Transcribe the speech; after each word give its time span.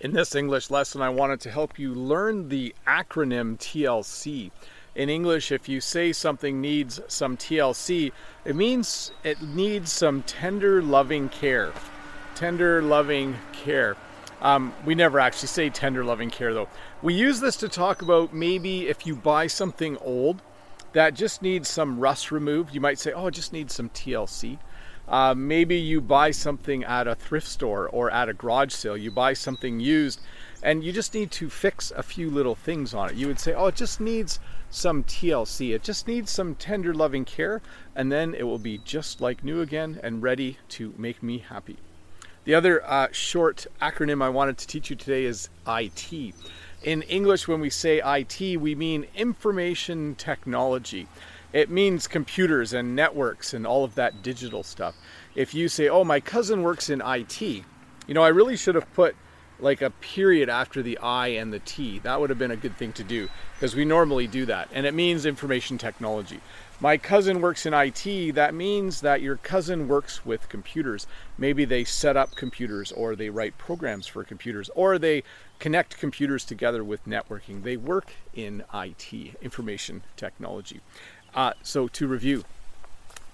In 0.00 0.12
this 0.12 0.36
English 0.36 0.70
lesson, 0.70 1.02
I 1.02 1.08
wanted 1.08 1.40
to 1.40 1.50
help 1.50 1.76
you 1.76 1.92
learn 1.92 2.50
the 2.50 2.72
acronym 2.86 3.58
TLC. 3.58 4.52
In 4.94 5.08
English, 5.08 5.50
if 5.50 5.68
you 5.68 5.80
say 5.80 6.12
something 6.12 6.60
needs 6.60 7.00
some 7.08 7.36
TLC, 7.36 8.12
it 8.44 8.54
means 8.54 9.10
it 9.24 9.42
needs 9.42 9.90
some 9.90 10.22
tender, 10.22 10.80
loving 10.80 11.28
care. 11.28 11.72
Tender, 12.36 12.80
loving 12.80 13.38
care. 13.52 13.96
Um, 14.40 14.72
we 14.84 14.94
never 14.94 15.18
actually 15.18 15.48
say 15.48 15.68
tender, 15.68 16.04
loving 16.04 16.30
care 16.30 16.54
though. 16.54 16.68
We 17.02 17.14
use 17.14 17.40
this 17.40 17.56
to 17.56 17.68
talk 17.68 18.00
about 18.00 18.32
maybe 18.32 18.86
if 18.86 19.04
you 19.04 19.16
buy 19.16 19.48
something 19.48 19.96
old 19.96 20.42
that 20.92 21.14
just 21.14 21.42
needs 21.42 21.68
some 21.68 21.98
rust 21.98 22.30
removed, 22.30 22.72
you 22.72 22.80
might 22.80 23.00
say, 23.00 23.12
oh, 23.12 23.26
it 23.26 23.34
just 23.34 23.52
needs 23.52 23.74
some 23.74 23.88
TLC. 23.90 24.58
Uh, 25.08 25.34
maybe 25.34 25.76
you 25.76 26.00
buy 26.00 26.30
something 26.30 26.84
at 26.84 27.08
a 27.08 27.14
thrift 27.14 27.46
store 27.46 27.88
or 27.88 28.10
at 28.10 28.28
a 28.28 28.34
garage 28.34 28.72
sale. 28.72 28.96
You 28.96 29.10
buy 29.10 29.32
something 29.32 29.80
used 29.80 30.20
and 30.62 30.82
you 30.84 30.92
just 30.92 31.14
need 31.14 31.30
to 31.30 31.48
fix 31.48 31.92
a 31.96 32.02
few 32.02 32.30
little 32.30 32.54
things 32.54 32.92
on 32.92 33.10
it. 33.10 33.16
You 33.16 33.28
would 33.28 33.40
say, 33.40 33.54
oh, 33.54 33.66
it 33.66 33.76
just 33.76 34.00
needs 34.00 34.40
some 34.70 35.04
TLC. 35.04 35.74
It 35.74 35.82
just 35.82 36.06
needs 36.06 36.30
some 36.30 36.54
tender, 36.54 36.92
loving 36.92 37.24
care, 37.24 37.62
and 37.94 38.10
then 38.10 38.34
it 38.34 38.42
will 38.42 38.58
be 38.58 38.78
just 38.78 39.20
like 39.20 39.44
new 39.44 39.60
again 39.60 39.98
and 40.02 40.22
ready 40.22 40.58
to 40.70 40.92
make 40.98 41.22
me 41.22 41.38
happy. 41.38 41.76
The 42.44 42.54
other 42.54 42.84
uh, 42.84 43.08
short 43.12 43.66
acronym 43.80 44.22
I 44.22 44.30
wanted 44.30 44.58
to 44.58 44.66
teach 44.66 44.90
you 44.90 44.96
today 44.96 45.24
is 45.24 45.48
IT. 45.66 46.34
In 46.82 47.02
English, 47.02 47.46
when 47.46 47.60
we 47.60 47.70
say 47.70 48.00
IT, 48.04 48.58
we 48.60 48.74
mean 48.74 49.06
information 49.14 50.14
technology. 50.14 51.08
It 51.52 51.70
means 51.70 52.06
computers 52.06 52.72
and 52.72 52.94
networks 52.94 53.54
and 53.54 53.66
all 53.66 53.84
of 53.84 53.94
that 53.94 54.22
digital 54.22 54.62
stuff. 54.62 54.96
If 55.34 55.54
you 55.54 55.68
say, 55.68 55.88
oh, 55.88 56.04
my 56.04 56.20
cousin 56.20 56.62
works 56.62 56.90
in 56.90 57.00
IT, 57.04 57.40
you 57.40 57.64
know, 58.08 58.22
I 58.22 58.28
really 58.28 58.56
should 58.56 58.74
have 58.74 58.92
put 58.94 59.16
like 59.60 59.82
a 59.82 59.90
period 59.90 60.48
after 60.48 60.82
the 60.82 60.98
I 60.98 61.28
and 61.28 61.52
the 61.52 61.58
T. 61.58 61.98
That 62.00 62.20
would 62.20 62.30
have 62.30 62.38
been 62.38 62.50
a 62.50 62.56
good 62.56 62.76
thing 62.76 62.92
to 62.94 63.04
do 63.04 63.28
because 63.54 63.74
we 63.74 63.84
normally 63.84 64.26
do 64.26 64.46
that. 64.46 64.68
And 64.72 64.86
it 64.86 64.94
means 64.94 65.26
information 65.26 65.78
technology. 65.78 66.40
My 66.80 66.96
cousin 66.96 67.40
works 67.40 67.66
in 67.66 67.74
IT. 67.74 68.34
That 68.36 68.54
means 68.54 69.00
that 69.00 69.20
your 69.20 69.36
cousin 69.36 69.88
works 69.88 70.24
with 70.24 70.48
computers. 70.48 71.08
Maybe 71.36 71.64
they 71.64 71.82
set 71.82 72.16
up 72.16 72.36
computers 72.36 72.92
or 72.92 73.16
they 73.16 73.30
write 73.30 73.58
programs 73.58 74.06
for 74.06 74.22
computers 74.22 74.70
or 74.76 74.96
they 74.96 75.24
connect 75.58 75.98
computers 75.98 76.44
together 76.44 76.84
with 76.84 77.04
networking. 77.04 77.64
They 77.64 77.76
work 77.76 78.12
in 78.32 78.62
IT, 78.72 79.12
information 79.42 80.02
technology. 80.16 80.80
Uh, 81.34 81.52
so 81.62 81.88
to 81.88 82.06
review, 82.06 82.44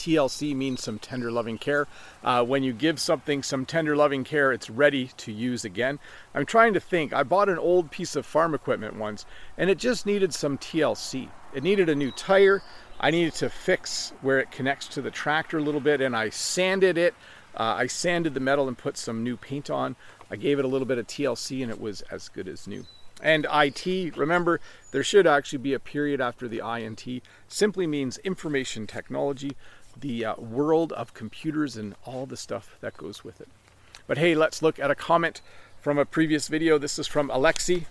TLC 0.00 0.56
means 0.56 0.82
some 0.82 0.98
tender 0.98 1.30
loving 1.30 1.58
care. 1.58 1.86
Uh, 2.24 2.42
when 2.42 2.62
you 2.62 2.72
give 2.72 2.98
something 2.98 3.42
some 3.42 3.66
tender 3.66 3.94
loving 3.94 4.24
care, 4.24 4.50
it's 4.50 4.70
ready 4.70 5.10
to 5.18 5.30
use 5.30 5.64
again. 5.64 5.98
I'm 6.34 6.46
trying 6.46 6.72
to 6.72 6.80
think. 6.80 7.12
I 7.12 7.22
bought 7.22 7.50
an 7.50 7.58
old 7.58 7.90
piece 7.90 8.16
of 8.16 8.24
farm 8.24 8.54
equipment 8.54 8.96
once 8.96 9.26
and 9.58 9.68
it 9.68 9.76
just 9.76 10.06
needed 10.06 10.32
some 10.32 10.56
TLC. 10.56 11.28
It 11.52 11.62
needed 11.62 11.90
a 11.90 11.94
new 11.94 12.10
tire. 12.12 12.62
I 12.98 13.10
needed 13.10 13.34
to 13.34 13.50
fix 13.50 14.14
where 14.22 14.38
it 14.38 14.50
connects 14.50 14.88
to 14.88 15.02
the 15.02 15.10
tractor 15.10 15.58
a 15.58 15.62
little 15.62 15.80
bit 15.80 16.00
and 16.00 16.16
I 16.16 16.30
sanded 16.30 16.96
it. 16.96 17.14
Uh, 17.54 17.74
I 17.76 17.86
sanded 17.86 18.32
the 18.32 18.40
metal 18.40 18.68
and 18.68 18.78
put 18.78 18.96
some 18.96 19.22
new 19.22 19.36
paint 19.36 19.68
on. 19.68 19.96
I 20.30 20.36
gave 20.36 20.58
it 20.58 20.64
a 20.64 20.68
little 20.68 20.86
bit 20.86 20.96
of 20.96 21.06
TLC 21.08 21.62
and 21.62 21.70
it 21.70 21.80
was 21.80 22.00
as 22.02 22.30
good 22.30 22.48
as 22.48 22.66
new. 22.66 22.86
And 23.22 23.46
IT, 23.52 24.16
remember, 24.16 24.60
there 24.92 25.04
should 25.04 25.26
actually 25.26 25.58
be 25.58 25.74
a 25.74 25.80
period 25.80 26.20
after 26.20 26.48
the 26.48 26.62
INT, 26.66 27.22
simply 27.48 27.86
means 27.86 28.18
information 28.18 28.86
technology, 28.86 29.56
the 29.98 30.24
uh, 30.24 30.34
world 30.36 30.92
of 30.92 31.14
computers 31.14 31.76
and 31.76 31.94
all 32.04 32.26
the 32.26 32.36
stuff 32.36 32.76
that 32.80 32.96
goes 32.96 33.24
with 33.24 33.40
it. 33.40 33.48
But 34.06 34.18
hey, 34.18 34.34
let's 34.34 34.62
look 34.62 34.78
at 34.78 34.90
a 34.90 34.94
comment 34.94 35.40
from 35.80 35.98
a 35.98 36.04
previous 36.04 36.48
video. 36.48 36.78
This 36.78 36.98
is 36.98 37.06
from 37.06 37.28
Alexi. 37.28 37.86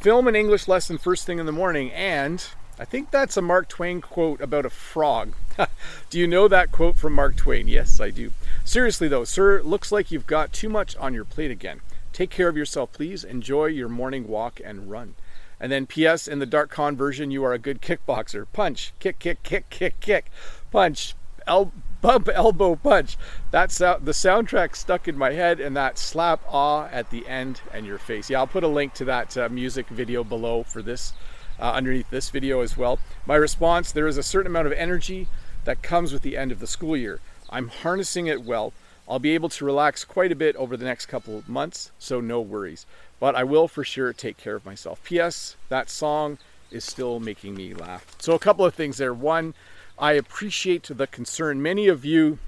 Film 0.00 0.28
an 0.28 0.36
English 0.36 0.68
lesson 0.68 0.98
first 0.98 1.24
thing 1.24 1.38
in 1.38 1.46
the 1.46 1.52
morning, 1.52 1.92
and 1.92 2.46
I 2.78 2.84
think 2.84 3.10
that's 3.10 3.36
a 3.36 3.42
Mark 3.42 3.68
Twain 3.68 4.00
quote 4.00 4.40
about 4.40 4.66
a 4.66 4.70
frog. 4.70 5.34
do 6.10 6.18
you 6.18 6.26
know 6.26 6.48
that 6.48 6.72
quote 6.72 6.96
from 6.96 7.12
Mark 7.12 7.36
Twain? 7.36 7.68
Yes, 7.68 8.00
I 8.00 8.10
do. 8.10 8.32
Seriously 8.64 9.08
though, 9.08 9.24
sir, 9.24 9.62
looks 9.62 9.92
like 9.92 10.10
you've 10.10 10.26
got 10.26 10.52
too 10.52 10.68
much 10.68 10.96
on 10.96 11.14
your 11.14 11.24
plate 11.24 11.50
again. 11.50 11.80
Take 12.14 12.30
care 12.30 12.48
of 12.48 12.56
yourself, 12.56 12.92
please. 12.92 13.24
Enjoy 13.24 13.66
your 13.66 13.88
morning 13.88 14.28
walk 14.28 14.60
and 14.64 14.88
run. 14.88 15.16
And 15.58 15.72
then 15.72 15.84
P.S. 15.84 16.28
In 16.28 16.38
the 16.38 16.46
Dark 16.46 16.70
Con 16.70 16.96
version, 16.96 17.32
you 17.32 17.44
are 17.44 17.52
a 17.52 17.58
good 17.58 17.82
kickboxer. 17.82 18.46
Punch, 18.52 18.92
kick, 19.00 19.18
kick, 19.18 19.42
kick, 19.42 19.68
kick, 19.68 19.98
kick, 19.98 20.30
punch, 20.70 21.16
el- 21.48 21.72
bump, 22.00 22.28
elbow, 22.32 22.76
punch. 22.76 23.16
That's 23.50 23.80
uh, 23.80 23.98
the 24.00 24.12
soundtrack 24.12 24.76
stuck 24.76 25.08
in 25.08 25.18
my 25.18 25.32
head, 25.32 25.58
and 25.58 25.76
that 25.76 25.98
slap 25.98 26.40
ah 26.48 26.86
at 26.92 27.10
the 27.10 27.26
end 27.26 27.62
and 27.72 27.84
your 27.84 27.98
face. 27.98 28.30
Yeah, 28.30 28.38
I'll 28.38 28.46
put 28.46 28.62
a 28.62 28.68
link 28.68 28.94
to 28.94 29.04
that 29.06 29.36
uh, 29.36 29.48
music 29.48 29.88
video 29.88 30.22
below 30.22 30.62
for 30.62 30.82
this, 30.82 31.14
uh, 31.58 31.72
underneath 31.72 32.10
this 32.10 32.30
video 32.30 32.60
as 32.60 32.76
well. 32.76 33.00
My 33.26 33.34
response: 33.34 33.90
There 33.90 34.06
is 34.06 34.18
a 34.18 34.22
certain 34.22 34.52
amount 34.52 34.68
of 34.68 34.72
energy 34.74 35.26
that 35.64 35.82
comes 35.82 36.12
with 36.12 36.22
the 36.22 36.36
end 36.36 36.52
of 36.52 36.60
the 36.60 36.68
school 36.68 36.96
year. 36.96 37.18
I'm 37.50 37.68
harnessing 37.68 38.28
it 38.28 38.44
well. 38.44 38.72
I'll 39.08 39.18
be 39.18 39.34
able 39.34 39.50
to 39.50 39.64
relax 39.64 40.04
quite 40.04 40.32
a 40.32 40.36
bit 40.36 40.56
over 40.56 40.76
the 40.76 40.84
next 40.84 41.06
couple 41.06 41.36
of 41.36 41.48
months, 41.48 41.92
so 41.98 42.20
no 42.20 42.40
worries. 42.40 42.86
But 43.20 43.34
I 43.34 43.44
will 43.44 43.68
for 43.68 43.84
sure 43.84 44.12
take 44.12 44.36
care 44.36 44.54
of 44.54 44.64
myself. 44.64 45.02
P.S. 45.04 45.56
That 45.68 45.90
song 45.90 46.38
is 46.70 46.84
still 46.84 47.20
making 47.20 47.54
me 47.54 47.74
laugh. 47.74 48.06
So, 48.18 48.34
a 48.34 48.38
couple 48.38 48.64
of 48.64 48.74
things 48.74 48.96
there. 48.96 49.14
One, 49.14 49.54
I 49.98 50.12
appreciate 50.12 50.84
the 50.84 51.06
concern. 51.06 51.62
Many 51.62 51.86
of 51.86 52.04
you 52.04 52.38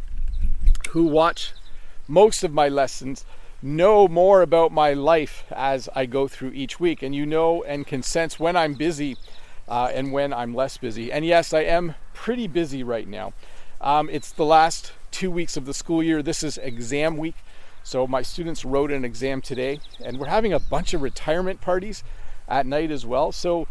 who 0.91 1.05
watch 1.05 1.53
most 2.09 2.43
of 2.43 2.53
my 2.53 2.69
lessons 2.69 3.25
know 3.63 4.09
more 4.09 4.43
about 4.43 4.73
my 4.73 4.93
life 4.93 5.45
as 5.51 5.89
I 5.95 6.07
go 6.07 6.29
through 6.29 6.53
each 6.53 6.81
week, 6.81 7.03
and 7.03 7.15
you 7.15 7.27
know 7.27 7.63
and 7.65 7.87
can 7.87 8.03
sense 8.03 8.41
when 8.41 8.57
I'm 8.57 8.75
busy 8.75 9.17
uh, 9.69 9.91
and 9.93 10.13
when 10.13 10.33
I'm 10.33 10.55
less 10.55 10.77
busy. 10.77 11.13
And 11.13 11.25
yes, 11.25 11.53
I 11.53 11.61
am 11.61 11.95
pretty 12.15 12.47
busy 12.47 12.83
right 12.83 13.07
now. 13.07 13.33
Um, 13.81 14.09
it's 14.11 14.33
the 14.33 14.45
last 14.45 14.93
two 15.17 15.31
weeks 15.31 15.57
of 15.57 15.65
the 15.65 15.73
school 15.73 16.03
year. 16.03 16.23
This 16.23 16.43
is 16.43 16.59
exam 16.59 17.17
week. 17.17 17.37
So 17.83 18.07
my 18.07 18.21
students 18.21 18.67
wrote 18.67 18.93
an 18.93 19.03
exam 19.03 19.41
today, 19.41 19.81
and 20.05 20.19
we're 20.19 20.27
having 20.27 20.53
a 20.53 20.61
bunch 20.61 20.93
of 20.93 21.01
retirement 21.01 21.63
parties 21.63 22.05
at 22.47 22.67
night 22.67 22.91
as 22.91 23.07
well. 23.07 23.33
So 23.33 23.67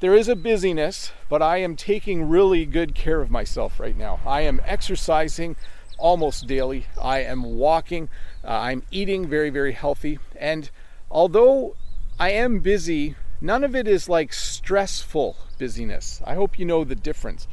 there 0.00 0.14
is 0.14 0.28
a 0.28 0.36
busyness, 0.36 1.10
but 1.30 1.40
I 1.40 1.56
am 1.58 1.76
taking 1.76 2.28
really 2.28 2.66
good 2.66 2.94
care 2.94 3.22
of 3.22 3.30
myself 3.30 3.80
right 3.80 3.96
now. 3.96 4.20
I 4.26 4.42
am 4.42 4.60
exercising 4.66 5.56
almost 5.96 6.46
daily. 6.46 6.84
I 7.00 7.20
am 7.20 7.42
walking. 7.56 8.10
Uh, 8.44 8.48
I'm 8.48 8.82
eating 8.90 9.26
very, 9.26 9.48
very 9.48 9.72
healthy. 9.72 10.18
And 10.36 10.68
although 11.10 11.74
I 12.20 12.32
am 12.32 12.58
busy, 12.58 13.14
none 13.40 13.64
of 13.64 13.74
it 13.74 13.88
is 13.88 14.10
like 14.10 14.34
stressful 14.34 15.38
busyness. 15.56 16.20
I 16.26 16.34
hope 16.34 16.58
you 16.58 16.66
know 16.66 16.84
the 16.84 16.94
difference. 16.94 17.48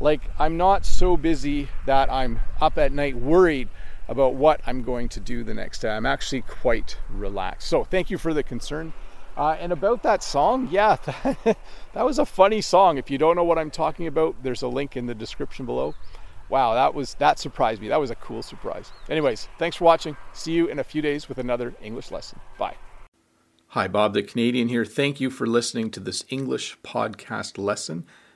Like, 0.00 0.22
I'm 0.38 0.56
not 0.56 0.86
so 0.86 1.16
busy 1.16 1.68
that 1.86 2.10
I'm 2.10 2.40
up 2.60 2.78
at 2.78 2.92
night 2.92 3.16
worried 3.16 3.68
about 4.08 4.34
what 4.34 4.60
I'm 4.66 4.82
going 4.82 5.08
to 5.10 5.20
do 5.20 5.44
the 5.44 5.54
next 5.54 5.80
day. 5.80 5.90
I'm 5.90 6.06
actually 6.06 6.40
quite 6.42 6.98
relaxed. 7.10 7.68
So, 7.68 7.84
thank 7.84 8.10
you 8.10 8.18
for 8.18 8.32
the 8.32 8.42
concern. 8.42 8.92
Uh, 9.36 9.56
and 9.60 9.72
about 9.72 10.02
that 10.02 10.22
song, 10.22 10.68
yeah, 10.70 10.96
that, 10.96 11.58
that 11.92 12.04
was 12.04 12.18
a 12.18 12.26
funny 12.26 12.60
song. 12.60 12.98
If 12.98 13.10
you 13.10 13.18
don't 13.18 13.36
know 13.36 13.44
what 13.44 13.58
I'm 13.58 13.70
talking 13.70 14.06
about, 14.06 14.42
there's 14.42 14.62
a 14.62 14.68
link 14.68 14.96
in 14.96 15.06
the 15.06 15.14
description 15.14 15.66
below. 15.66 15.94
Wow, 16.48 16.74
that 16.74 16.94
was 16.94 17.14
that 17.14 17.38
surprised 17.38 17.80
me. 17.80 17.88
That 17.88 18.00
was 18.00 18.10
a 18.10 18.16
cool 18.16 18.42
surprise. 18.42 18.90
Anyways, 19.08 19.48
thanks 19.58 19.76
for 19.76 19.84
watching. 19.84 20.16
See 20.32 20.52
you 20.52 20.66
in 20.66 20.80
a 20.80 20.84
few 20.84 21.00
days 21.00 21.28
with 21.28 21.38
another 21.38 21.74
English 21.80 22.10
lesson. 22.10 22.40
Bye. 22.58 22.74
Hi, 23.68 23.86
Bob 23.86 24.14
the 24.14 24.22
Canadian 24.24 24.66
here. 24.66 24.84
Thank 24.84 25.20
you 25.20 25.30
for 25.30 25.46
listening 25.46 25.92
to 25.92 26.00
this 26.00 26.24
English 26.28 26.76
podcast 26.82 27.56
lesson. 27.56 28.04